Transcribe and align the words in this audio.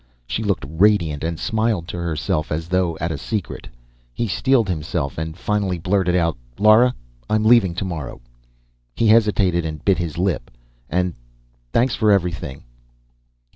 She 0.25 0.41
looked 0.41 0.65
radiant, 0.67 1.23
and 1.23 1.39
smiled 1.39 1.87
to 1.89 1.97
herself, 1.97 2.51
as 2.51 2.69
though 2.69 2.97
at 2.97 3.11
a 3.11 3.19
secret. 3.19 3.67
He 4.15 4.27
steeled 4.27 4.67
himself 4.67 5.15
and 5.19 5.37
finally 5.37 5.77
blurted 5.77 6.15
out, 6.15 6.35
"Lara, 6.57 6.95
I'm 7.29 7.43
leaving 7.43 7.75
tomorrow." 7.75 8.19
He 8.95 9.05
hesitated 9.09 9.63
and 9.63 9.85
bit 9.85 9.99
his 9.99 10.17
lip. 10.17 10.49
"And... 10.89 11.13
thanks 11.71 11.93
for 11.93 12.11
everything." 12.11 12.63